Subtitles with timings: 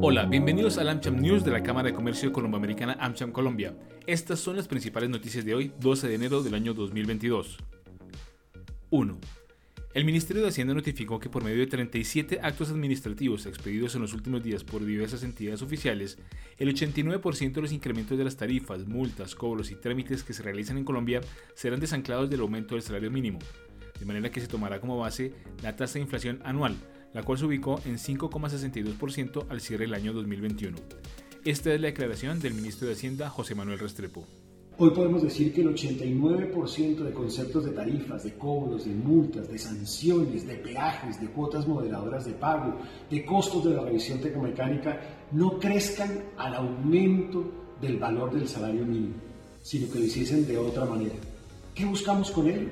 [0.00, 3.74] Hola, bienvenidos al AmCham News de la Cámara de Comercio Colomboamericana AmCham Colombia.
[4.06, 7.58] Estas son las principales noticias de hoy, 12 de enero del año 2022.
[8.90, 9.18] 1.
[9.94, 14.14] El Ministerio de Hacienda notificó que por medio de 37 actos administrativos expedidos en los
[14.14, 16.16] últimos días por diversas entidades oficiales,
[16.58, 20.78] el 89% de los incrementos de las tarifas, multas, cobros y trámites que se realizan
[20.78, 21.22] en Colombia
[21.54, 23.40] serán desanclados del aumento del salario mínimo,
[23.98, 26.76] de manera que se tomará como base la tasa de inflación anual,
[27.14, 30.76] la cual se ubicó en 5,62% al cierre del año 2021.
[31.44, 34.26] Esta es la declaración del ministro de Hacienda, José Manuel Restrepo.
[34.80, 39.58] Hoy podemos decir que el 89% de conceptos de tarifas, de cobros, de multas, de
[39.58, 42.78] sanciones, de peajes, de cuotas moderadoras de pago,
[43.10, 45.00] de costos de la revisión tecnomecánica
[45.32, 49.14] no crezcan al aumento del valor del salario mínimo,
[49.62, 51.16] sino que lo hiciesen de otra manera.
[51.74, 52.68] ¿Qué buscamos con ello?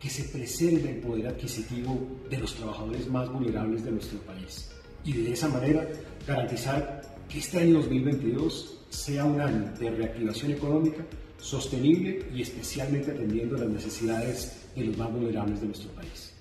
[0.00, 1.98] Que se preserve el poder adquisitivo
[2.30, 4.70] de los trabajadores más vulnerables de nuestro país
[5.04, 5.88] y de esa manera
[6.26, 11.04] garantizar que este año 2022 sea un año de reactivación económica
[11.38, 16.34] sostenible y especialmente atendiendo las necesidades de los más vulnerables de nuestro país.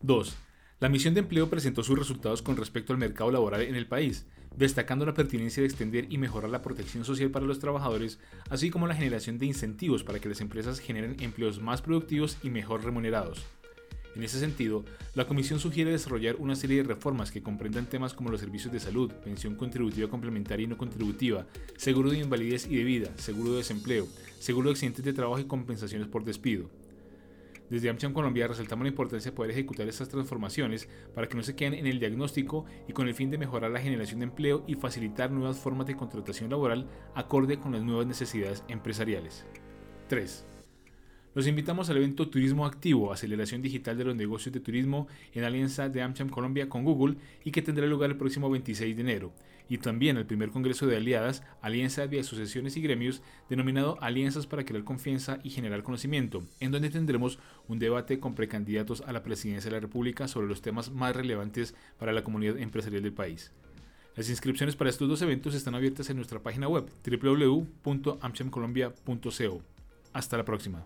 [0.00, 0.36] 2.
[0.80, 4.26] La misión de empleo presentó sus resultados con respecto al mercado laboral en el país,
[4.56, 8.18] destacando la pertinencia de extender y mejorar la protección social para los trabajadores,
[8.50, 12.50] así como la generación de incentivos para que las empresas generen empleos más productivos y
[12.50, 13.44] mejor remunerados.
[14.14, 18.30] En ese sentido, la Comisión sugiere desarrollar una serie de reformas que comprendan temas como
[18.30, 22.84] los servicios de salud, pensión contributiva complementaria y no contributiva, seguro de invalidez y de
[22.84, 24.06] vida, seguro de desempleo,
[24.38, 26.70] seguro de accidentes de trabajo y compensaciones por despido.
[27.70, 31.56] Desde AmCham Colombia resaltamos la importancia de poder ejecutar estas transformaciones para que no se
[31.56, 34.74] queden en el diagnóstico y con el fin de mejorar la generación de empleo y
[34.74, 39.46] facilitar nuevas formas de contratación laboral acorde con las nuevas necesidades empresariales.
[40.08, 40.53] 3.
[41.34, 45.88] Los invitamos al evento Turismo Activo, aceleración digital de los negocios de turismo en alianza
[45.88, 49.32] de AmCham Colombia con Google y que tendrá lugar el próximo 26 de enero.
[49.68, 54.64] Y también el primer Congreso de Aliadas, Alianza de Asociaciones y Gremios, denominado Alianzas para
[54.64, 59.68] crear confianza y generar conocimiento, en donde tendremos un debate con precandidatos a la presidencia
[59.68, 63.50] de la República sobre los temas más relevantes para la comunidad empresarial del país.
[64.14, 69.62] Las inscripciones para estos dos eventos están abiertas en nuestra página web www.amchamcolombia.co.
[70.12, 70.84] Hasta la próxima.